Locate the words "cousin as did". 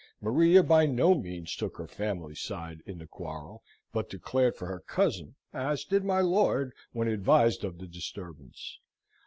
4.79-6.03